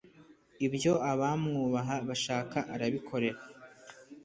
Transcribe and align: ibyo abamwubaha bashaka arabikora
ibyo 0.67 0.93
abamwubaha 1.11 1.95
bashaka 2.07 2.57
arabikora 2.73 3.29